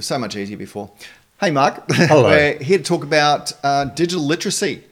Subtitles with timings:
[0.00, 0.90] So much easier before.
[1.40, 1.84] Hey, Mark.
[1.90, 2.22] Hello.
[2.30, 4.82] we're here to talk about uh, digital literacy.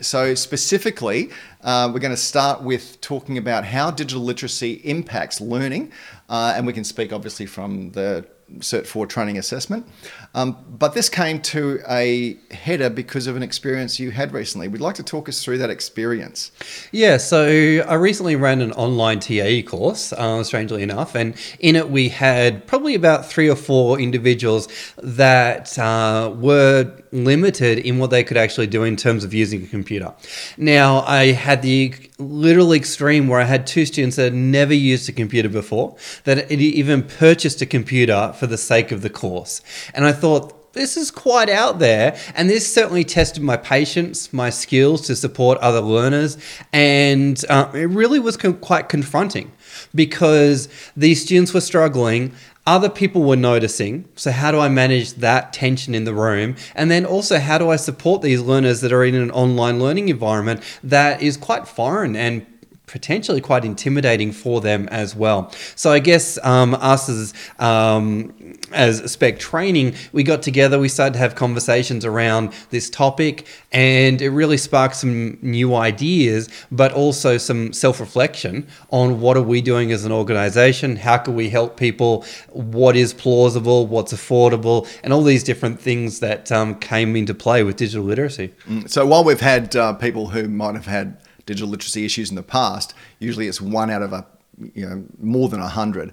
[0.00, 1.30] So, specifically,
[1.62, 5.92] uh, we're going to start with talking about how digital literacy impacts learning.
[6.28, 8.26] Uh, and we can speak obviously from the
[8.58, 9.86] Cert 4 training assessment.
[10.34, 14.68] Um, but this came to a header because of an experience you had recently.
[14.68, 16.52] We'd like to talk us through that experience.
[16.92, 21.90] Yeah, so I recently ran an online TAE course, uh, strangely enough, and in it
[21.90, 24.68] we had probably about three or four individuals
[25.02, 26.92] that uh, were
[27.24, 30.14] limited in what they could actually do in terms of using a computer.
[30.56, 35.08] Now, I had the literal extreme where I had two students that had never used
[35.08, 39.60] a computer before, that even purchased a computer for the sake of the course.
[39.94, 44.50] And I thought, this is quite out there, and this certainly tested my patience, my
[44.50, 46.36] skills to support other learners,
[46.70, 49.52] and uh, it really was quite confronting
[49.94, 52.34] because these students were struggling.
[52.66, 54.08] Other people were noticing.
[54.16, 56.56] So, how do I manage that tension in the room?
[56.74, 60.08] And then also, how do I support these learners that are in an online learning
[60.08, 62.44] environment that is quite foreign and
[62.86, 65.52] potentially quite intimidating for them as well.
[65.74, 71.14] So I guess um, us as um, as spec training, we got together, we started
[71.14, 77.38] to have conversations around this topic, and it really sparked some new ideas, but also
[77.38, 81.76] some self reflection on what are we doing as an organization, how can we help
[81.76, 87.34] people, what is plausible, what's affordable, and all these different things that um, came into
[87.34, 88.52] play with digital literacy.
[88.86, 92.42] So, while we've had uh, people who might have had digital literacy issues in the
[92.42, 94.26] past, usually it's one out of a
[94.74, 96.12] you know more than a hundred.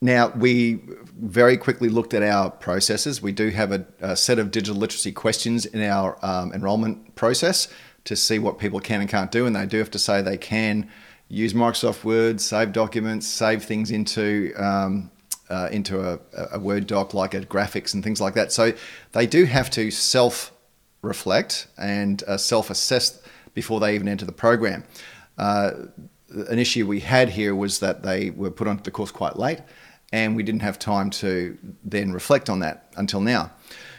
[0.00, 0.80] Now we
[1.18, 3.22] very quickly looked at our processes.
[3.22, 7.68] We do have a, a set of digital literacy questions in our um, enrollment process
[8.04, 10.36] to see what people can and can't do, and they do have to say they
[10.36, 10.88] can
[11.28, 15.10] use Microsoft Word, save documents, save things into um,
[15.48, 16.18] uh, into a,
[16.52, 18.52] a Word doc like a graphics and things like that.
[18.52, 18.72] So
[19.12, 20.52] they do have to self
[21.02, 23.20] reflect and uh, self assess
[23.56, 24.84] before they even enter the program.
[25.36, 25.70] Uh,
[26.48, 29.60] an issue we had here was that they were put onto the course quite late,
[30.12, 33.50] and we didn't have time to then reflect on that until now.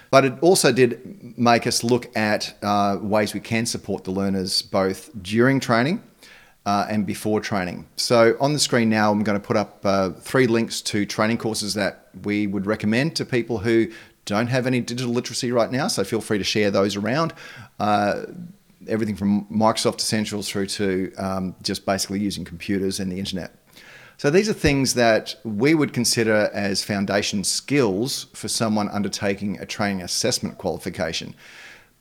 [0.09, 4.61] But it also did make us look at uh, ways we can support the learners
[4.61, 6.01] both during training
[6.65, 7.87] uh, and before training.
[7.97, 11.39] So on the screen now, I'm going to put up uh, three links to training
[11.39, 13.87] courses that we would recommend to people who
[14.25, 15.87] don't have any digital literacy right now.
[15.87, 17.33] So feel free to share those around.
[17.79, 18.23] Uh,
[18.87, 23.55] everything from Microsoft Essentials through to um, just basically using computers and the internet.
[24.17, 29.65] So these are things that we would consider as foundation skills for someone undertaking a
[29.65, 31.35] training assessment qualification.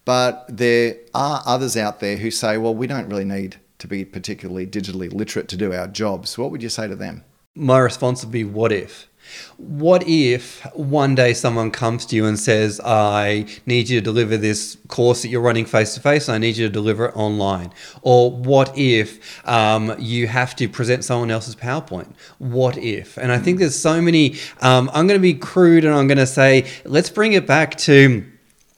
[0.07, 4.05] But there are others out there who say, well, we don't really need to be
[4.05, 6.31] particularly digitally literate to do our jobs.
[6.31, 7.23] So what would you say to them?
[7.55, 9.09] My response would be, what if?
[9.57, 14.37] What if one day someone comes to you and says, I need you to deliver
[14.37, 17.17] this course that you're running face to face, and I need you to deliver it
[17.17, 17.73] online?
[18.03, 22.13] Or what if um, you have to present someone else's PowerPoint?
[22.39, 23.17] What if?
[23.17, 26.19] And I think there's so many, um, I'm going to be crude and I'm going
[26.19, 28.25] to say, let's bring it back to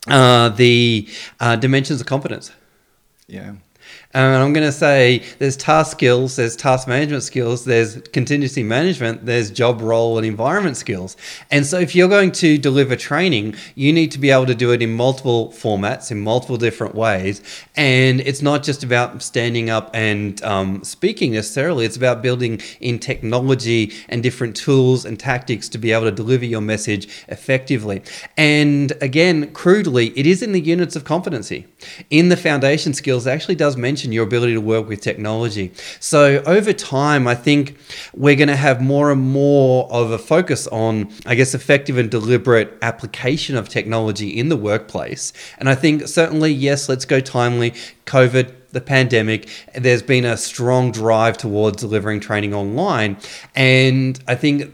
[0.06, 1.08] uh, the
[1.40, 2.52] uh, dimensions of competence.
[3.26, 3.54] Yeah.
[4.14, 9.26] And I'm going to say there's task skills, there's task management skills, there's contingency management,
[9.26, 11.14] there's job role and environment skills.
[11.50, 14.72] And so if you're going to deliver training, you need to be able to do
[14.72, 17.42] it in multiple formats, in multiple different ways.
[17.76, 22.98] And it's not just about standing up and um, speaking necessarily, it's about building in
[22.98, 28.02] technology and different tools and tactics to be able to deliver your message effectively.
[28.38, 31.66] And again, crudely, it is in the units of competency.
[32.08, 35.72] In the foundation skills, actually does mention mentioned, your ability to work with technology.
[35.98, 37.76] So over time, I think
[38.14, 42.08] we're going to have more and more of a focus on, I guess, effective and
[42.08, 45.32] deliberate application of technology in the workplace.
[45.58, 47.72] And I think certainly, yes, let's go timely.
[48.06, 53.16] COVID, the pandemic, there's been a strong drive towards delivering training online.
[53.56, 54.72] And I think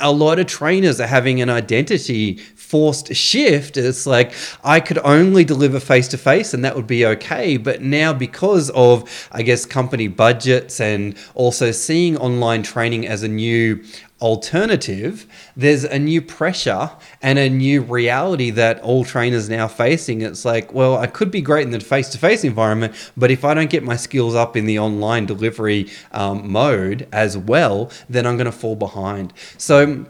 [0.00, 3.78] a lot of trainers are having an identity forced shift.
[3.78, 7.56] It's like I could only deliver face to face and that would be okay.
[7.56, 13.28] But now, because of, I guess, company budgets and also seeing online training as a
[13.28, 13.82] new
[14.20, 15.26] alternative,
[15.56, 16.90] there's a new pressure
[17.22, 20.20] and a new reality that all trainers now facing.
[20.20, 23.46] It's like, well, I could be great in the face to face environment, but if
[23.46, 28.26] I don't get my skills up in the online delivery um, mode as well, then
[28.26, 29.32] I'm going to fall behind.
[29.56, 30.06] So,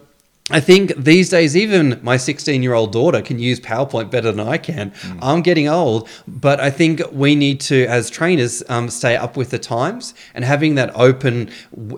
[0.50, 4.47] I think these days, even my 16 year old daughter can use PowerPoint better than
[4.47, 4.93] I can.
[4.93, 5.19] Mm.
[5.21, 9.50] I'm getting old, but I think we need to, as trainers, um, stay up with
[9.50, 11.50] the times and having that open.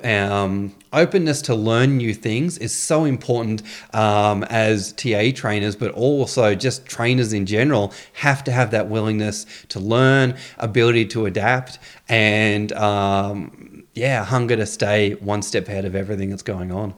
[0.02, 3.62] Um, openness to learn new things is so important
[3.94, 9.47] um, as TA trainers, but also just trainers in general have to have that willingness
[9.69, 15.94] to learn, ability to adapt, and um, yeah, hunger to stay one step ahead of
[15.94, 16.94] everything that's going on.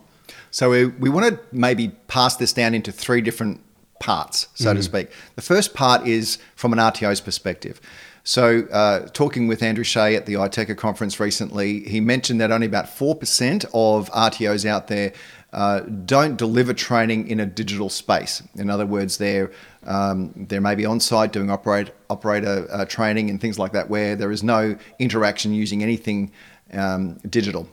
[0.50, 3.61] So we, we want to maybe pass this down into three different
[3.99, 5.11] parts, so mm to speak.
[5.37, 7.81] The first part is from an RTO's perspective.
[8.25, 12.69] So, uh, talking with Andrew Shea at the ITECA conference recently, he mentioned that only
[12.69, 15.12] about 4% of RTOs out there
[15.52, 18.43] uh, don't deliver training in a digital space.
[18.55, 19.50] In other words, they're,
[19.85, 24.14] um, they're maybe on site doing operate, operator uh, training and things like that, where
[24.14, 26.32] there is no interaction using anything
[26.73, 27.69] um, digital.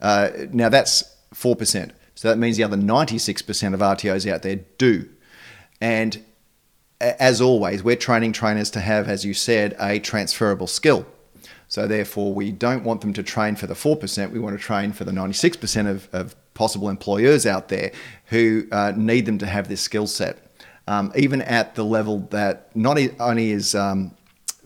[0.00, 1.90] Uh, now, that's 4%.
[2.14, 5.08] So that means the other 96% of RTOs out there do.
[5.80, 6.24] And
[7.00, 11.06] as always, we're training trainers to have, as you said, a transferable skill.
[11.68, 14.92] So therefore, we don't want them to train for the 4%, we want to train
[14.92, 17.92] for the 96% of, of possible employers out there
[18.26, 20.38] who uh, need them to have this skill set.
[20.88, 24.14] Um, even at the level that not only is um,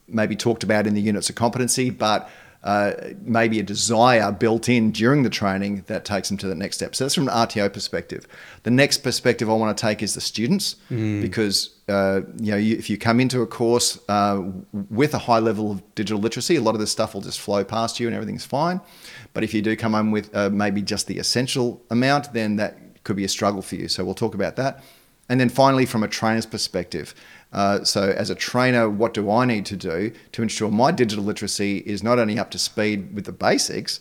[0.07, 2.31] maybe talked about in the units of competency, but
[2.63, 2.93] uh,
[3.23, 6.95] maybe a desire built in during the training that takes them to the next step.
[6.95, 8.27] So that's from an RTO perspective.
[8.65, 11.23] The next perspective I want to take is the students, mm.
[11.23, 14.43] because uh, you know you, if you come into a course uh,
[14.91, 17.65] with a high level of digital literacy, a lot of this stuff will just flow
[17.65, 18.81] past you and everything's fine.
[19.33, 22.77] But if you do come home with uh, maybe just the essential amount, then that
[23.05, 23.89] could be a struggle for you.
[23.89, 24.85] So we'll talk about that.
[25.31, 27.15] And then finally, from a trainer's perspective,
[27.53, 31.25] uh, so, as a trainer, what do I need to do to ensure my digital
[31.25, 33.99] literacy is not only up to speed with the basics,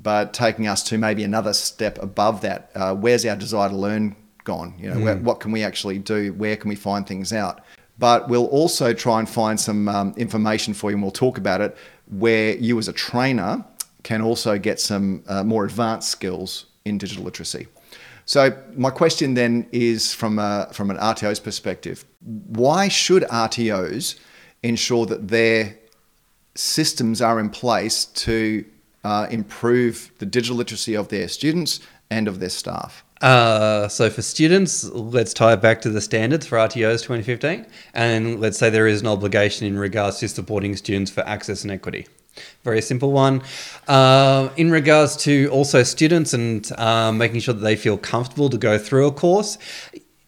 [0.00, 2.70] but taking us to maybe another step above that?
[2.74, 4.14] Uh, where's our desire to learn
[4.44, 4.74] gone?
[4.78, 5.04] You know, mm.
[5.04, 6.32] where, what can we actually do?
[6.34, 7.62] Where can we find things out?
[7.98, 11.60] But we'll also try and find some um, information for you, and we'll talk about
[11.60, 11.76] it,
[12.06, 13.64] where you as a trainer
[14.04, 17.66] can also get some uh, more advanced skills in digital literacy.
[18.26, 24.18] So my question then is from a, from an RTO's perspective, why should RTOs
[24.62, 25.76] ensure that their
[26.54, 28.64] systems are in place to
[29.02, 31.80] uh, improve the digital literacy of their students
[32.10, 33.04] and of their staff?
[33.20, 38.40] Uh, so for students, let's tie it back to the standards for RTOs 2015, and
[38.40, 42.06] let's say there is an obligation in regards to supporting students for access and equity.
[42.62, 43.42] Very simple one.
[43.86, 48.58] Uh, in regards to also students and um, making sure that they feel comfortable to
[48.58, 49.58] go through a course,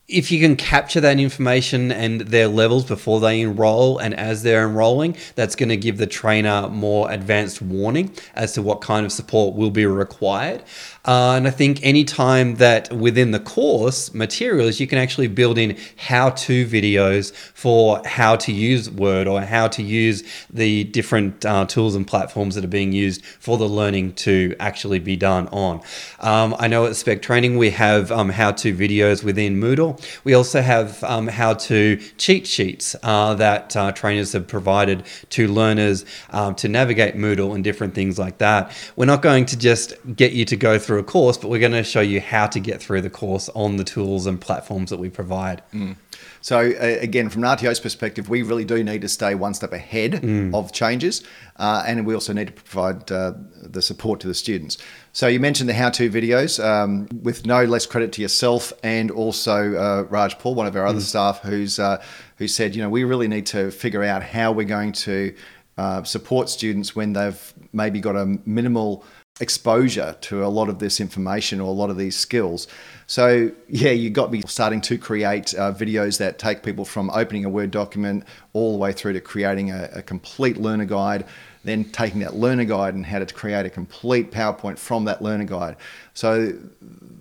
[0.08, 4.68] if you can capture that information and their levels before they enroll and as they're
[4.68, 9.10] enrolling, that's going to give the trainer more advanced warning as to what kind of
[9.10, 10.62] support will be required.
[11.06, 15.56] Uh, and I think any time that within the course materials, you can actually build
[15.56, 21.46] in how to videos for how to use Word or how to use the different
[21.46, 25.46] uh, tools and platforms that are being used for the learning to actually be done
[25.48, 25.80] on.
[26.18, 30.02] Um, I know at Spec Training we have um, how to videos within Moodle.
[30.24, 35.46] We also have um, how to cheat sheets uh, that uh, trainers have provided to
[35.46, 38.72] learners um, to navigate Moodle and different things like that.
[38.96, 41.60] We're not going to just get you to go through through a course, but we're
[41.60, 44.88] going to show you how to get through the course on the tools and platforms
[44.88, 45.62] that we provide.
[45.74, 45.96] Mm.
[46.40, 49.72] So uh, again, from an RTO's perspective, we really do need to stay one step
[49.74, 50.54] ahead mm.
[50.54, 51.22] of changes,
[51.56, 54.78] uh, and we also need to provide uh, the support to the students.
[55.12, 59.74] So you mentioned the how-to videos, um, with no less credit to yourself and also
[59.74, 61.02] uh, Raj Paul, one of our other mm.
[61.02, 62.02] staff, who's uh,
[62.38, 65.34] who said, you know, we really need to figure out how we're going to
[65.76, 69.04] uh, support students when they've maybe got a minimal
[69.40, 72.66] exposure to a lot of this information or a lot of these skills.
[73.06, 77.44] So, yeah, you got me starting to create uh, videos that take people from opening
[77.44, 81.26] a Word document all the way through to creating a, a, complete learner guide,
[81.64, 85.44] then taking that learner guide and how to create a complete PowerPoint from that learner
[85.44, 85.76] guide.
[86.14, 86.52] So,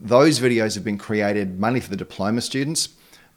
[0.02, 2.90] those videos have been created mainly for the diploma students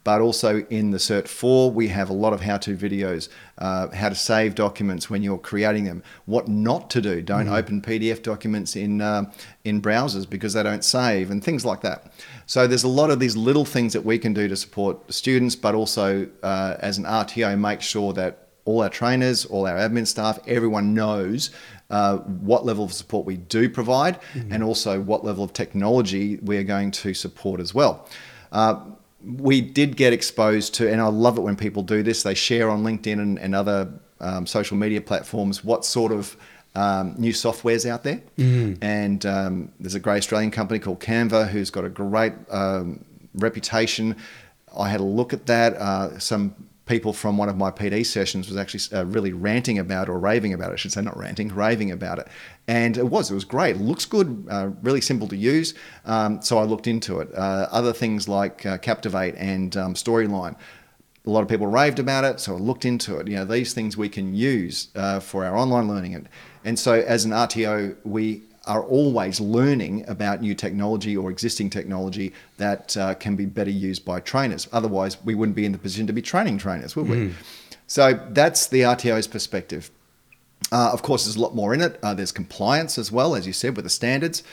[0.09, 3.89] but also in the Cert 4, we have a lot of how to videos, uh,
[3.89, 7.21] how to save documents when you're creating them, what not to do.
[7.21, 7.55] Don't mm.
[7.55, 9.31] open PDF documents in, uh,
[9.65, 12.11] in browsers because they don't save, and things like that.
[12.47, 15.55] So there's a lot of these little things that we can do to support students,
[15.55, 20.07] but also uh, as an RTO, make sure that all our trainers, all our admin
[20.07, 21.51] staff, everyone knows
[21.91, 24.53] uh, what level of support we do provide mm-hmm.
[24.53, 28.09] and also what level of technology we are going to support as well.
[28.51, 28.79] Uh,
[29.23, 32.23] we did get exposed to, and I love it when people do this.
[32.23, 36.37] They share on LinkedIn and, and other um, social media platforms what sort of
[36.75, 38.21] um, new softwares out there.
[38.81, 44.15] And um, there's a great Australian company called Canva who's got a great um, reputation.
[44.77, 45.73] I had a look at that.
[45.75, 46.55] Uh, some
[46.89, 50.53] people from one of my PD sessions was actually uh, really ranting about or raving
[50.53, 50.73] about it.
[50.73, 52.27] I should say not ranting, raving about it.
[52.67, 53.75] And it was, it was great.
[53.75, 55.75] It looks good, uh, really simple to use.
[56.03, 57.29] Um, so I looked into it.
[57.33, 60.55] Uh, other things like uh, Captivate and um, Storyline.
[61.27, 63.27] A lot of people raved about it, so I looked into it.
[63.27, 66.15] You know, these things we can use uh, for our online learning.
[66.15, 66.29] And,
[66.65, 72.31] and so as an RTO, we are always learning about new technology or existing technology
[72.57, 74.69] that uh, can be better used by trainers.
[74.71, 77.33] Otherwise, we wouldn't be in the position to be training trainers, would we?
[77.87, 79.89] So that's the RTO's perspective.
[80.71, 81.99] Uh, of course, there's a lot more in it.
[82.03, 84.43] Uh, there's compliance as well, as you said, with the standards.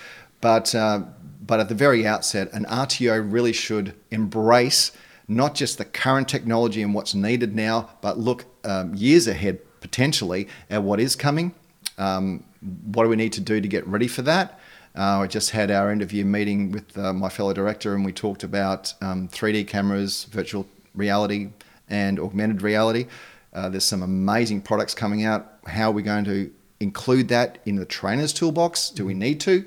[0.41, 1.03] But uh,
[1.47, 4.93] but at the very outset, an RTO really should embrace
[5.29, 10.49] not just the current technology and what's needed now, but look um, years ahead potentially
[10.71, 11.55] at what is coming.
[11.99, 12.45] Um,
[12.85, 14.59] what do we need to do to get ready for that?
[14.97, 18.05] Uh, I just had our end of year meeting with uh, my fellow director, and
[18.05, 21.51] we talked about um, 3D cameras, virtual reality,
[21.91, 23.07] and augmented reality.
[23.53, 25.59] Uh, there's some amazing products coming out.
[25.67, 26.51] How are we going to
[26.81, 28.91] include that in the trainer's toolbox?
[28.91, 29.67] Do we need to?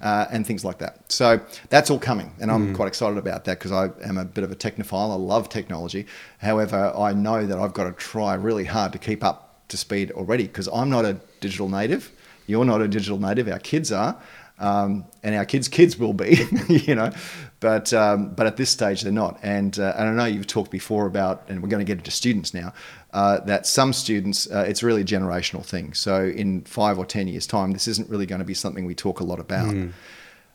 [0.00, 1.10] Uh, and things like that.
[1.10, 4.44] So that's all coming, and I'm quite excited about that because I am a bit
[4.44, 5.10] of a technophile.
[5.10, 6.06] I love technology.
[6.38, 10.12] However, I know that I've got to try really hard to keep up to speed
[10.12, 12.10] already because I'm not a digital native.
[12.46, 13.48] You're not a digital native.
[13.48, 14.20] Our kids are,
[14.58, 16.38] um, and our kids' kids will be.
[16.68, 17.12] you know,
[17.60, 19.38] but um, but at this stage they're not.
[19.42, 22.10] And uh, and I know you've talked before about, and we're going to get into
[22.10, 22.72] students now.
[23.12, 25.94] Uh, that some students, uh, it's really a generational thing.
[25.94, 28.94] So in five or ten years' time, this isn't really going to be something we
[28.94, 29.74] talk a lot about.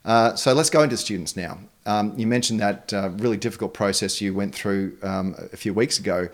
[0.05, 1.59] Uh, so let's go into students now.
[1.85, 5.97] Um, you mentioned that uh, really difficult process you went through um, a few weeks
[5.97, 6.29] ago,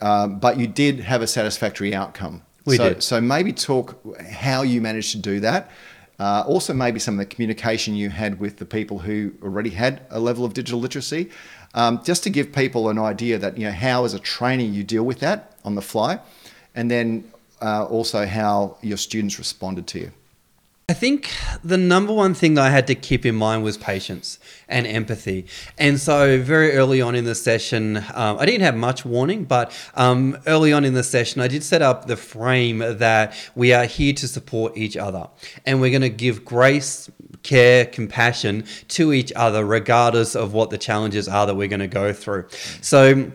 [0.00, 2.42] um, but you did have a satisfactory outcome.
[2.68, 3.02] We so, did.
[3.02, 3.98] So maybe talk
[4.30, 5.70] how you managed to do that.
[6.18, 10.02] Uh, also, maybe some of the communication you had with the people who already had
[10.10, 11.30] a level of digital literacy,
[11.74, 14.82] um, just to give people an idea that you know how, as a trainer, you
[14.82, 16.18] deal with that on the fly,
[16.74, 17.30] and then
[17.62, 20.12] uh, also how your students responded to you.
[20.90, 21.30] I think
[21.62, 24.38] the number one thing that I had to keep in mind was patience
[24.70, 25.44] and empathy.
[25.76, 29.70] And so, very early on in the session, um, I didn't have much warning, but
[29.96, 33.84] um, early on in the session, I did set up the frame that we are
[33.84, 35.28] here to support each other
[35.66, 37.10] and we're going to give grace,
[37.42, 41.86] care, compassion to each other, regardless of what the challenges are that we're going to
[41.86, 42.46] go through.
[42.80, 43.30] So,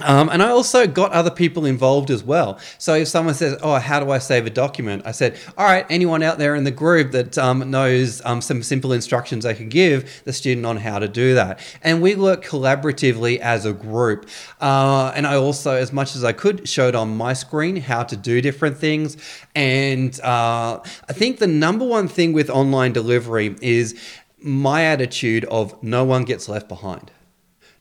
[0.00, 2.58] um, and I also got other people involved as well.
[2.78, 5.84] So if someone says, "Oh, how do I save a document?" I said, "All right,
[5.90, 9.68] anyone out there in the group that um, knows um, some simple instructions I could
[9.68, 14.30] give the student on how to do that." And we work collaboratively as a group.
[14.62, 18.16] Uh, and I also, as much as I could, showed on my screen how to
[18.16, 19.18] do different things.
[19.54, 23.94] And uh, I think the number one thing with online delivery is
[24.38, 27.10] my attitude of no one gets left behind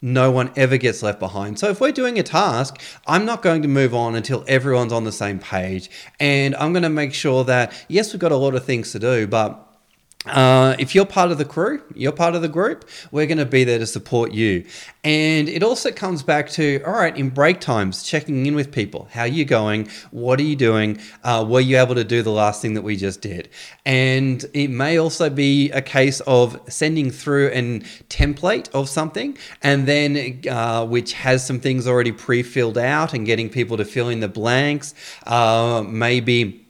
[0.01, 1.59] no one ever gets left behind.
[1.59, 5.03] So if we're doing a task, I'm not going to move on until everyone's on
[5.03, 5.89] the same page.
[6.19, 8.99] And I'm going to make sure that, yes, we've got a lot of things to
[8.99, 9.70] do, but
[10.27, 13.45] uh, if you're part of the crew, you're part of the group, we're going to
[13.45, 14.63] be there to support you.
[15.03, 19.07] And it also comes back to, all right, in break times, checking in with people.
[19.11, 19.89] How are you going?
[20.11, 20.99] What are you doing?
[21.23, 23.49] Uh, were you able to do the last thing that we just did?
[23.83, 29.87] And it may also be a case of sending through an template of something and
[29.87, 34.19] then uh, which has some things already pre-filled out and getting people to fill in
[34.19, 34.93] the blanks.
[35.25, 36.60] Uh, maybe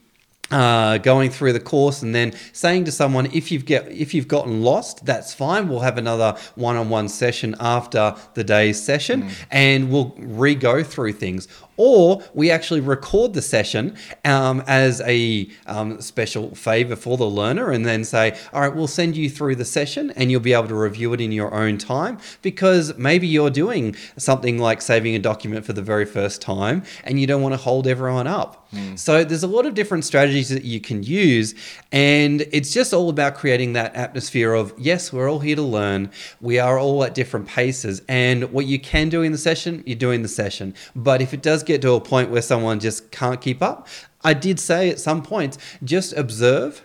[0.52, 4.28] uh, going through the course and then saying to someone if you've get if you've
[4.28, 5.68] gotten lost that's fine.
[5.68, 11.48] We'll have another one-on-one session after the day's session and we'll re-go through things
[11.84, 17.72] or we actually record the session um, as a um, special favor for the learner
[17.72, 20.68] and then say all right we'll send you through the session and you'll be able
[20.68, 25.18] to review it in your own time because maybe you're doing something like saving a
[25.18, 28.62] document for the very first time and you don't want to hold everyone up
[28.96, 31.54] so there's a lot of different strategies that you can use,
[31.90, 36.10] and it's just all about creating that atmosphere of yes, we're all here to learn.
[36.40, 39.94] We are all at different paces, and what you can do in the session, you
[39.94, 40.74] do in the session.
[40.96, 43.88] But if it does get to a point where someone just can't keep up,
[44.22, 46.84] I did say at some points, just observe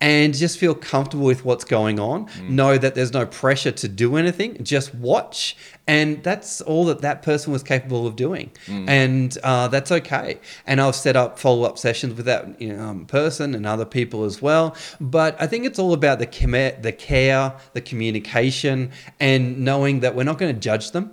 [0.00, 2.28] and just feel comfortable with what's going on.
[2.40, 5.56] Know that there's no pressure to do anything, just watch.
[5.86, 8.50] And that's all that that person was capable of doing.
[8.68, 10.40] And uh, that's okay.
[10.66, 13.84] And I've set up follow up sessions with that you know, um, person and other
[13.84, 14.74] people as well.
[15.00, 18.90] But I think it's all about the, com- the care, the communication,
[19.20, 21.12] and knowing that we're not going to judge them.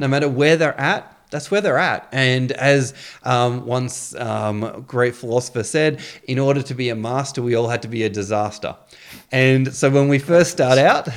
[0.00, 2.06] No matter where they're at, that's where they're at.
[2.12, 7.56] And as um, once um, great philosopher said, in order to be a master, we
[7.56, 8.76] all had to be a disaster.
[9.32, 11.08] And so when we first start out,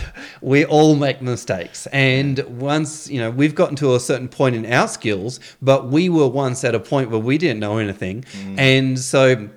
[0.42, 1.86] we all make mistakes.
[1.88, 6.10] And once, you know, we've gotten to a certain point in our skills, but we
[6.10, 8.24] were once at a point where we didn't know anything.
[8.24, 8.58] Mm.
[8.58, 9.50] And so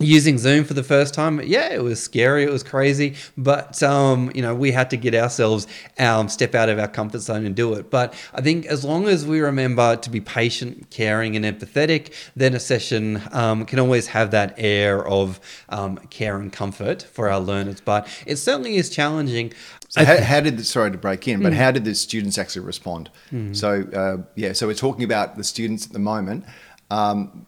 [0.00, 4.32] using Zoom for the first time, yeah, it was scary, it was crazy, but um,
[4.34, 5.68] you know, we had to get ourselves
[6.00, 7.90] um, step out of our comfort zone and do it.
[7.90, 12.54] But I think as long as we remember to be patient, caring, and empathetic, then
[12.54, 17.40] a session um, can always have that air of um, care and comfort for our
[17.40, 17.80] learners.
[17.80, 19.52] But it certainly is challenging.
[19.88, 21.56] So how, how, did the, sorry to break in, but mm.
[21.56, 23.10] how did the students actually respond?
[23.30, 23.54] Mm.
[23.54, 26.44] So uh, yeah, so we're talking about the students at the moment.
[26.90, 27.46] Um,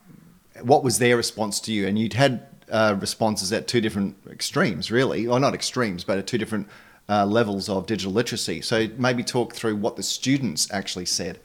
[0.63, 1.87] what was their response to you?
[1.87, 6.27] And you'd had uh, responses at two different extremes, really, or not extremes, but at
[6.27, 6.69] two different
[7.09, 8.61] uh, levels of digital literacy.
[8.63, 11.39] So maybe talk through what the students actually said.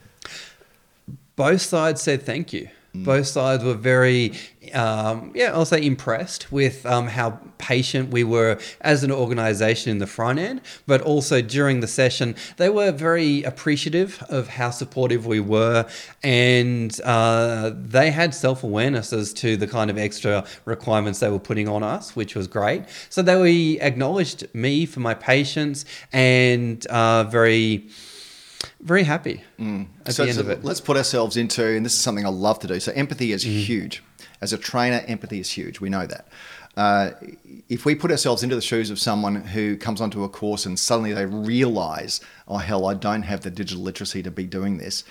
[1.36, 2.70] Both sides said thank you.
[2.96, 3.06] Mm.
[3.06, 4.34] Both sides were very,
[4.74, 10.00] um, yeah, I'll say impressed with um, how patient we were as an organization in
[10.00, 15.26] the front end, but also during the session, they were very appreciative of how supportive
[15.26, 15.86] we were.
[16.22, 21.40] And uh, they had self awareness as to the kind of extra requirements they were
[21.40, 22.84] putting on us, which was great.
[23.10, 27.88] So they acknowledged me for my patience and uh, very
[28.82, 29.88] very happy mm.
[30.06, 30.64] at so, the end so of it.
[30.64, 32.80] Let's put ourselves into, and this is something I love to do.
[32.80, 33.64] So empathy is mm.
[33.64, 34.04] huge.
[34.42, 35.80] As a trainer, empathy is huge.
[35.80, 36.28] We know that.
[36.76, 37.12] Uh,
[37.70, 40.80] if we put ourselves into the shoes of someone who comes onto a course and
[40.80, 45.04] suddenly they realize, oh hell, I don't have the digital literacy to be doing this,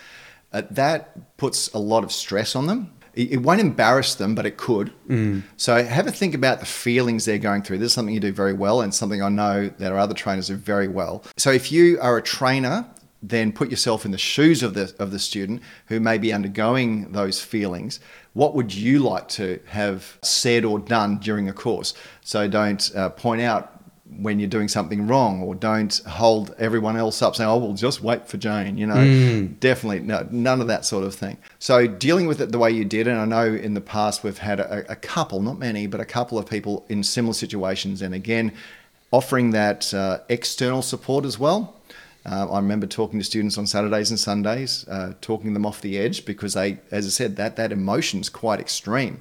[0.53, 2.93] uh, that puts a lot of stress on them.
[3.15, 4.93] It, it won't embarrass them, but it could.
[5.09, 5.43] Mm.
[5.57, 7.79] So have a think about the feelings they're going through.
[7.79, 10.49] This is something you do very well, and something I know that our other trainers
[10.49, 11.25] do very well.
[11.37, 12.87] So if you are a trainer
[13.23, 17.13] then put yourself in the shoes of the of the student who may be undergoing
[17.13, 18.01] those feelings.
[18.33, 21.95] What would you like to have said or done during a course?
[22.23, 23.77] So don't uh, point out
[24.19, 28.03] when you're doing something wrong, or don't hold everyone else up saying, "Oh, well, just
[28.03, 29.61] wait for Jane." You know, mm.
[29.61, 31.37] definitely no, none of that sort of thing.
[31.59, 34.39] So dealing with it the way you did, and I know in the past we've
[34.39, 38.15] had a, a couple, not many, but a couple of people in similar situations, and
[38.15, 38.53] again,
[39.13, 41.80] offering that uh, external support as well
[42.27, 45.99] uh, I remember talking to students on Saturdays and Sundays, uh, talking them off the
[45.99, 49.21] edge because they, as I said, that that emotion's quite extreme,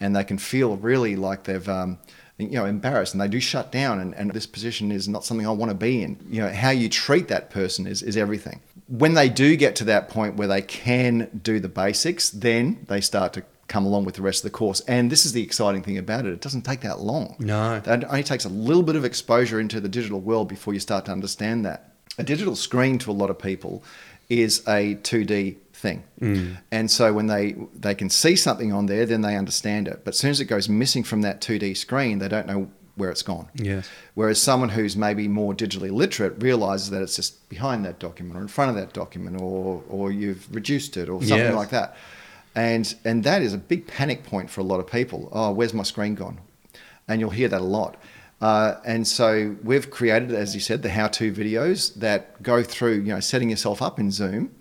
[0.00, 1.68] and they can feel really like they've.
[1.68, 1.98] Um,
[2.38, 5.46] you know, embarrassed and they do shut down and, and this position is not something
[5.46, 6.18] I want to be in.
[6.28, 8.60] You know, how you treat that person is, is everything.
[8.88, 13.00] When they do get to that point where they can do the basics, then they
[13.00, 14.80] start to come along with the rest of the course.
[14.82, 16.32] And this is the exciting thing about it.
[16.32, 17.36] It doesn't take that long.
[17.38, 17.76] No.
[17.84, 21.06] It only takes a little bit of exposure into the digital world before you start
[21.06, 23.82] to understand that a digital screen to a lot of people
[24.28, 26.02] is a 2D thing.
[26.20, 26.56] Mm.
[26.70, 30.02] And so when they they can see something on there, then they understand it.
[30.04, 33.10] But as soon as it goes missing from that 2D screen, they don't know where
[33.10, 33.48] it's gone.
[33.54, 33.88] Yes.
[34.14, 38.40] Whereas someone who's maybe more digitally literate realizes that it's just behind that document or
[38.42, 41.54] in front of that document or or you've reduced it or something yes.
[41.54, 41.96] like that.
[42.54, 45.28] And and that is a big panic point for a lot of people.
[45.30, 46.40] Oh, where's my screen gone?
[47.06, 47.96] And you'll hear that a lot.
[48.40, 53.12] Uh, and so we've created, as you said, the how-to videos that go through, you
[53.12, 54.54] know, setting yourself up in Zoom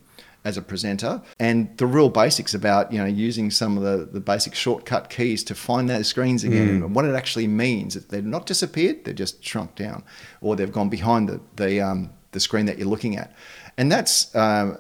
[0.46, 4.20] as a presenter and the real basics about, you know, using some of the, the
[4.20, 6.86] basic shortcut keys to find those screens again mm.
[6.86, 7.96] and what it actually means.
[7.96, 10.04] They've not disappeared, they've just shrunk down
[10.42, 13.36] or they've gone behind the, the, um, the screen that you're looking at.
[13.78, 14.78] And that's, um,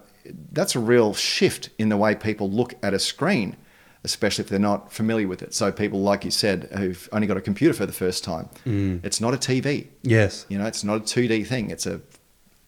[0.52, 3.58] that's a real shift in the way people look at a screen
[4.06, 5.54] especially if they're not familiar with it.
[5.54, 9.04] So people, like you said, who've only got a computer for the first time, mm.
[9.04, 9.88] it's not a TV.
[10.04, 11.72] Yes, you know, it's not a two D thing.
[11.72, 12.00] It's a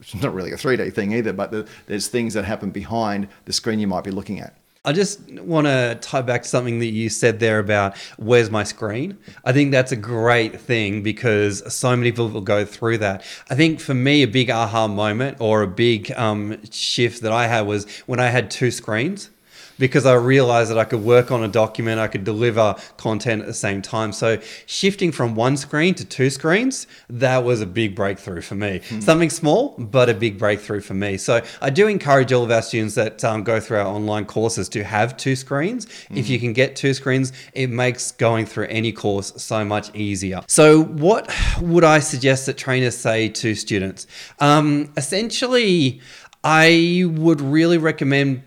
[0.02, 1.32] it's not really a three D thing either.
[1.32, 4.58] But the, there's things that happen behind the screen you might be looking at.
[4.84, 8.64] I just want to tie back to something that you said there about where's my
[8.64, 9.18] screen.
[9.44, 13.26] I think that's a great thing because so many people will go through that.
[13.50, 17.48] I think for me, a big aha moment or a big um, shift that I
[17.48, 19.30] had was when I had two screens
[19.80, 23.48] because I realized that I could work on a document, I could deliver content at
[23.48, 24.12] the same time.
[24.12, 28.82] So shifting from one screen to two screens, that was a big breakthrough for me.
[28.90, 29.04] Mm.
[29.04, 31.18] Something small, but a big breakthrough for me.
[31.18, 34.70] So I do encourage all of our students that um, go through our online courses
[34.70, 35.86] to have two screens.
[35.86, 36.18] Mm.
[36.18, 40.42] If you can get two screens, it makes going through any course so much easier.
[40.48, 44.08] So what would I suggest that trainers say to students?
[44.40, 46.02] Um, essentially,
[46.44, 48.44] I would really recommend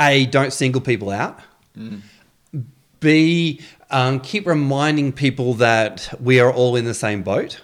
[0.00, 1.38] a, don't single people out.
[1.76, 2.00] Mm.
[3.00, 3.60] B,
[3.90, 7.60] um, keep reminding people that we are all in the same boat.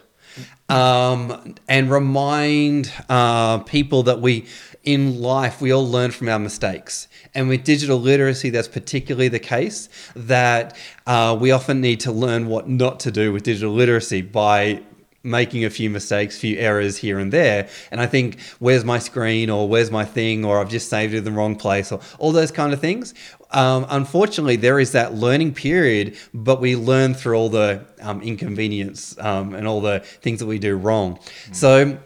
[0.69, 4.47] Um, and remind uh, people that we
[4.87, 7.09] in life, we all learn from our mistakes.
[7.35, 12.47] And with digital literacy, that's particularly the case that uh, we often need to learn
[12.47, 14.83] what not to do with digital literacy by
[15.27, 17.69] making a few mistakes, few errors here and there.
[17.91, 21.19] And I think, where's my screen or where's my thing or I've just saved it
[21.19, 23.13] in the wrong place or all those kind of things.
[23.51, 29.17] Um, unfortunately, there is that learning period, but we learn through all the um, inconvenience
[29.19, 31.17] um, and all the things that we do wrong.
[31.17, 31.55] Mm.
[31.55, 31.99] So,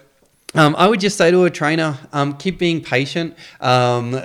[0.54, 4.20] um, I would just say to a trainer, um, keep being patient um,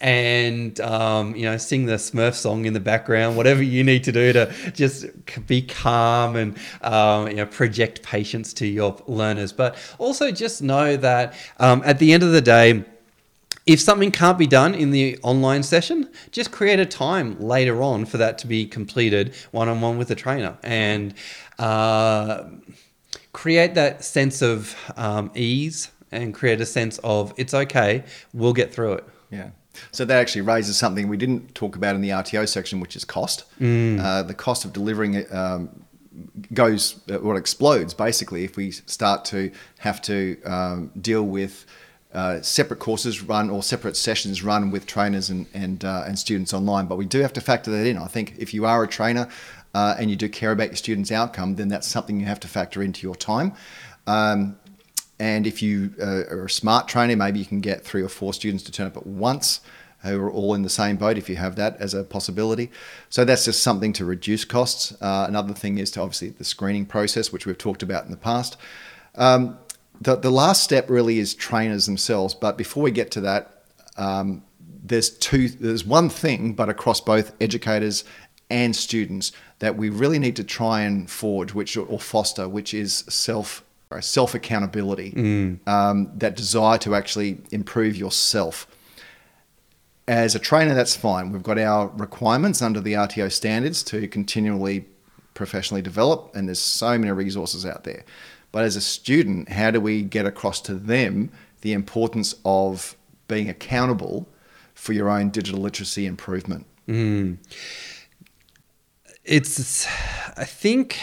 [0.00, 4.12] and um, you know sing the Smurf song in the background, whatever you need to
[4.12, 5.06] do to just
[5.46, 9.52] be calm and um, you know project patience to your learners.
[9.52, 12.84] But also just know that um, at the end of the day.
[13.66, 18.06] If something can't be done in the online session, just create a time later on
[18.06, 20.56] for that to be completed one on one with the trainer.
[20.62, 21.12] And
[21.58, 22.44] uh,
[23.32, 28.72] create that sense of um, ease and create a sense of it's okay, we'll get
[28.72, 29.04] through it.
[29.30, 29.50] Yeah.
[29.92, 33.04] So that actually raises something we didn't talk about in the RTO section, which is
[33.04, 33.44] cost.
[33.60, 34.00] Mm.
[34.00, 35.84] Uh, the cost of delivering it um,
[36.52, 41.64] goes, uh, well, explodes basically if we start to have to um, deal with
[42.14, 46.54] uh, separate courses run or separate sessions run with trainers and and, uh, and students
[46.54, 46.86] online.
[46.86, 47.98] But we do have to factor that in.
[47.98, 49.28] I think if you are a trainer
[49.74, 52.48] uh, and you do care about your students' outcome, then that's something you have to
[52.48, 53.52] factor into your time.
[54.06, 54.58] Um,
[55.20, 58.32] and if you uh, are a smart trainer, maybe you can get three or four
[58.32, 59.60] students to turn up at once
[60.02, 62.70] who are all in the same boat if you have that as a possibility.
[63.08, 64.96] So that's just something to reduce costs.
[65.00, 68.16] Uh, another thing is to obviously the screening process, which we've talked about in the
[68.16, 68.56] past.
[69.16, 69.58] Um,
[70.00, 72.32] the, the last step really is trainers themselves.
[72.32, 73.64] But before we get to that,
[73.96, 74.44] um,
[74.84, 75.48] there's two.
[75.48, 78.04] There's one thing, but across both educators
[78.50, 83.04] and students that we really need to try and forge, which or foster, which is
[83.08, 83.64] self
[84.00, 85.68] self accountability, mm.
[85.68, 88.66] um, that desire to actually improve yourself.
[90.06, 91.32] As a trainer, that's fine.
[91.32, 94.86] We've got our requirements under the RTO standards to continually
[95.34, 98.04] professionally develop, and there's so many resources out there.
[98.52, 101.30] But as a student, how do we get across to them
[101.60, 104.26] the importance of being accountable
[104.74, 106.66] for your own digital literacy improvement?
[106.88, 107.36] Mm
[109.28, 109.86] it's
[110.36, 110.98] I think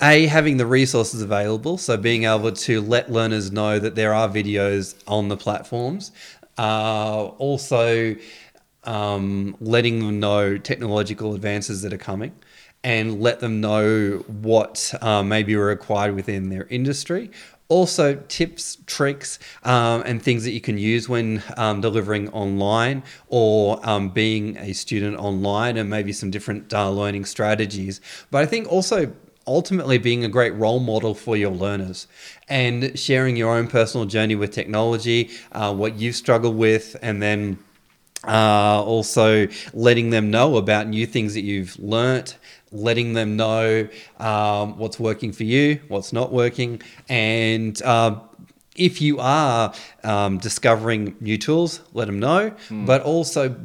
[0.00, 4.28] a having the resources available, so being able to let learners know that there are
[4.28, 6.12] videos on the platforms.
[6.56, 8.14] Uh, also,
[8.84, 12.32] um, letting them know technological advances that are coming
[12.84, 17.30] and let them know what uh, may be required within their industry
[17.68, 23.78] also tips tricks um, and things that you can use when um, delivering online or
[23.88, 28.00] um, being a student online and maybe some different uh, learning strategies.
[28.30, 29.12] But i think also
[29.46, 32.06] ultimately being a great role model for your learners
[32.48, 37.58] and sharing your own personal journey with technology uh, what you've struggled with and then
[38.26, 42.36] uh, also letting them know about new things that you've learnt
[42.70, 48.20] letting them know um, what's working for you, what's not working, and uh,
[48.76, 52.52] if you are um, discovering new tools, let them know.
[52.68, 52.86] Mm.
[52.86, 53.56] But also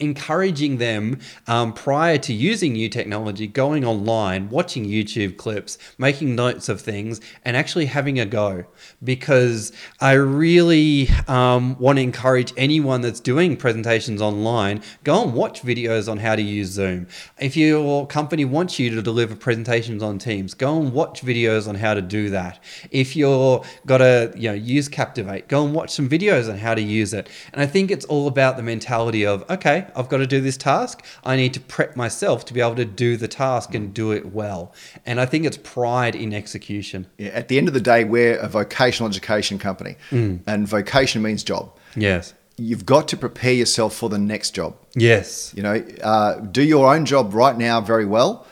[0.00, 6.68] encouraging them um, prior to using new technology, going online, watching YouTube clips, making notes
[6.68, 8.64] of things, and actually having a go.
[9.02, 15.62] Because I really um, want to encourage anyone that's doing presentations online, go and watch
[15.62, 17.06] videos on how to use Zoom.
[17.38, 21.74] If your company wants you to deliver presentations on Teams, go and watch videos on
[21.74, 22.62] how to do that.
[22.90, 26.74] If you're got to you know use Captivate, go and watch some videos on how
[26.74, 27.28] to use it.
[27.52, 30.56] And I think it's all about the mentality of okay, I've got to do this
[30.56, 31.04] task.
[31.24, 34.32] I need to prep myself to be able to do the task and do it
[34.32, 34.72] well.
[35.06, 37.06] And I think it's pride in execution.
[37.18, 40.40] Yeah, at the end of the day, we're a vocational education company, mm.
[40.46, 41.76] and vocation means job.
[41.96, 42.34] Yes.
[42.56, 44.76] You've got to prepare yourself for the next job.
[44.94, 45.52] Yes.
[45.54, 48.46] You know, uh, do your own job right now very well,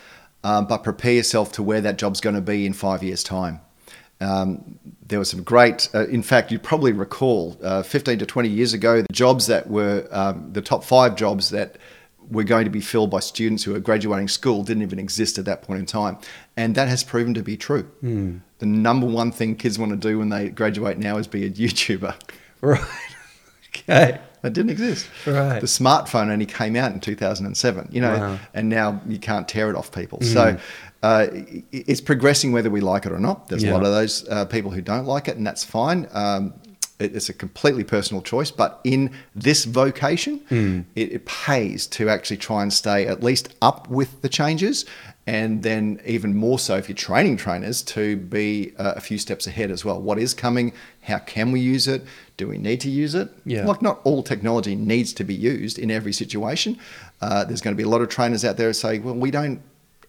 [0.45, 3.61] um, but prepare yourself to where that job's going to be in five years' time.
[4.21, 8.49] Um, there were some great, uh, in fact, you probably recall uh, 15 to 20
[8.49, 11.77] years ago, the jobs that were um, the top five jobs that
[12.31, 15.45] were going to be filled by students who are graduating school didn't even exist at
[15.45, 16.19] that point in time.
[16.57, 17.89] And that has proven to be true.
[18.03, 18.41] Mm.
[18.59, 21.51] The number one thing kids want to do when they graduate now is be a
[21.51, 22.15] YouTuber.
[22.63, 22.81] Right.
[23.69, 24.19] okay.
[24.41, 25.07] That didn't exist.
[25.27, 25.61] Right.
[25.61, 28.39] The smartphone only came out in 2007, you know, wow.
[28.55, 30.21] and now you can't tear it off people.
[30.21, 30.33] Mm.
[30.33, 30.59] So
[31.03, 31.27] uh,
[31.73, 33.49] it's progressing whether we like it or not.
[33.49, 33.73] There's yeah.
[33.73, 36.09] a lot of those uh, people who don't like it, and that's fine.
[36.13, 36.55] Um,
[36.99, 38.51] it- it's a completely personal choice.
[38.51, 43.89] But in this vocation, it, it pays to actually try and stay at least up
[43.89, 44.87] with the changes,
[45.27, 49.47] and then even more so if you're training trainers to be uh, a few steps
[49.47, 50.01] ahead as well.
[50.01, 50.73] What is coming?
[51.03, 52.05] How can we use it?
[52.39, 53.29] Do we need to use it?
[53.45, 53.67] Yeah.
[53.67, 56.79] Like not all technology needs to be used in every situation.
[57.21, 59.31] Uh, there's going to be a lot of trainers out there who say, well, we
[59.31, 59.61] don't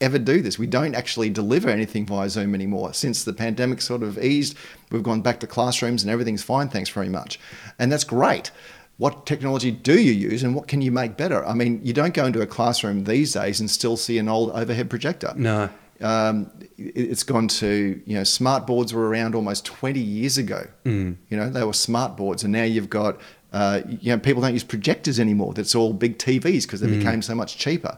[0.02, 0.58] ever do this.
[0.60, 2.94] We don't actually deliver anything via Zoom anymore.
[2.94, 4.56] Since the pandemic sort of eased,
[4.92, 6.70] we've gone back to classrooms and everything's fine.
[6.70, 7.40] Thanks very much.
[7.80, 8.52] And that's great.
[8.98, 11.46] What technology do you use and what can you make better?
[11.46, 14.52] I mean, you don't go into a classroom these days and still see an old
[14.52, 15.34] overhead projector.
[15.36, 15.70] No.
[16.02, 20.66] Um, it- it's gone to, you know, smart boards were around almost 20 years ago.
[20.86, 21.16] Mm.
[21.30, 22.44] You know, they were smart boards.
[22.44, 23.20] And now you've got,
[23.54, 25.54] uh, you know, people don't use projectors anymore.
[25.54, 27.98] That's all big TVs because they became so much cheaper.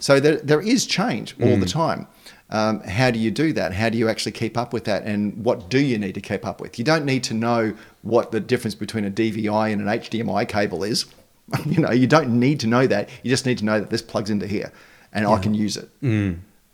[0.00, 2.06] So there, there is change all the time.
[2.50, 3.72] Um, how do you do that?
[3.72, 5.04] How do you actually keep up with that?
[5.04, 6.78] And what do you need to keep up with?
[6.78, 10.82] You don't need to know what the difference between a DVI and an HDMI cable
[10.82, 11.06] is.
[11.66, 13.08] you know, you don't need to know that.
[13.22, 14.72] You just need to know that this plugs into here,
[15.12, 15.88] and I can use it.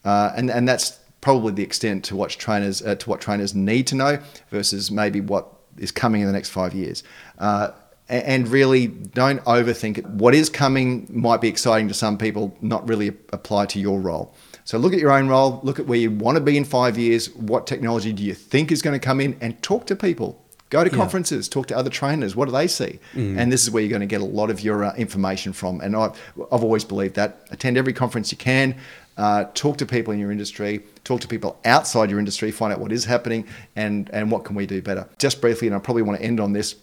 [0.04, 3.86] Uh, and and that's probably the extent to what trainers uh, to what trainers need
[3.88, 4.18] to know
[4.50, 7.02] versus maybe what is coming in the next five years.
[7.38, 7.70] Uh,
[8.08, 10.06] and really, don't overthink it.
[10.06, 14.34] What is coming might be exciting to some people, not really apply to your role.
[14.64, 15.60] So look at your own role.
[15.62, 17.34] Look at where you want to be in five years.
[17.34, 19.36] What technology do you think is going to come in?
[19.40, 20.42] And talk to people.
[20.70, 20.96] Go to Yeah.
[20.96, 22.34] conferences, talk to other trainers.
[22.34, 22.98] What do they see?
[23.14, 25.80] And this is where you're going to get a lot of your uh, information from.
[25.80, 26.12] And I've,
[26.50, 27.46] I've always believed that.
[27.52, 28.74] Attend every conference you can.
[29.16, 30.82] Uh, talk to people in your industry.
[31.04, 32.50] Talk to people outside your industry.
[32.50, 35.08] Find out what is happening and and what can we do better.
[35.18, 36.74] Just briefly, and I probably want to end on this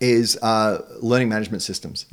[0.00, 2.06] is uh, learning management systems.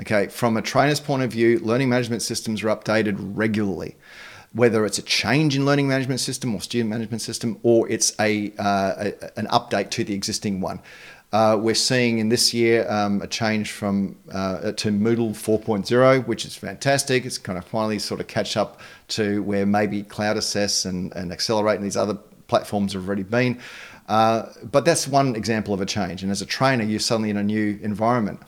[0.00, 3.96] Okay, from a trainer's point of view, learning management systems are updated regularly.
[4.52, 8.52] Whether it's a change in learning management system or student management system, or it's a,
[8.58, 10.80] uh, a an update to the existing one.
[11.32, 16.46] Uh, we're seeing in this year um, a change from uh, to Moodle 4.0, which
[16.46, 17.26] is fantastic.
[17.26, 21.32] It's kind of finally sort of catch up to where maybe Cloud Assess and, and
[21.32, 22.14] aXcelerate and these other
[22.46, 23.60] platforms have already been.
[24.08, 26.22] Uh, but that's one example of a change.
[26.22, 28.40] And as a trainer, you're suddenly in a new environment.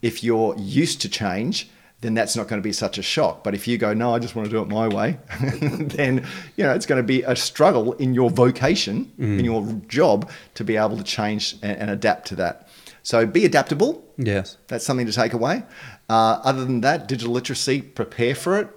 [0.00, 1.68] If you're used to change,
[2.00, 3.44] then that's not going to be such a shock.
[3.44, 6.64] But if you go, no, I just want to do it my way, then you
[6.64, 10.76] know it's going to be a struggle in your vocation, in your job, to be
[10.76, 12.68] able to change and, and adapt to that.
[13.04, 14.04] So be adaptable.
[14.18, 14.56] Yes.
[14.68, 15.62] That's something to take away.
[16.08, 18.68] Uh, other than that, digital literacy, prepare for it,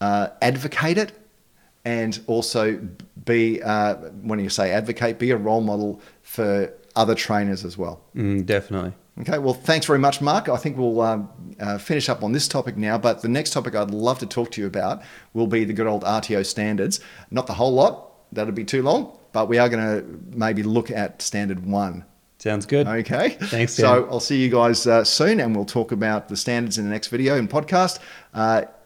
[0.00, 1.12] uh, advocate it,
[1.84, 2.80] and also
[3.24, 8.02] be, uh, when you say advocate, be a role model for other trainers as well.
[8.14, 8.92] Mm, definitely.
[9.20, 10.48] Okay, well, thanks very much, Mark.
[10.48, 13.74] I think we'll um, uh, finish up on this topic now, but the next topic
[13.74, 15.02] I'd love to talk to you about
[15.34, 17.00] will be the good old RTO standards.
[17.30, 20.90] Not the whole lot, that'd be too long, but we are going to maybe look
[20.90, 22.04] at standard one.
[22.38, 22.86] Sounds good.
[22.86, 23.30] Okay.
[23.30, 23.84] Thanks, Dan.
[23.84, 26.90] So I'll see you guys uh, soon, and we'll talk about the standards in the
[26.90, 27.98] next video and podcast.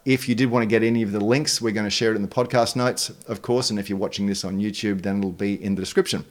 [0.04, 2.16] If you did want to get any of the links, we're going to share it
[2.16, 3.70] in the podcast notes, of course.
[3.70, 6.26] And if you're watching this on YouTube, then it'll be in the description.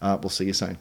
[0.00, 0.78] Uh, we'll see you soon.